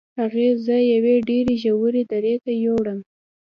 هغه 0.19 0.45
زه 0.65 0.75
یوې 0.93 1.15
ډیرې 1.27 1.55
ژورې 1.63 2.03
درې 2.11 2.33
ته 2.43 2.51
یووړم. 2.63 2.99